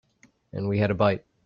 [0.53, 1.23] And we had a bite.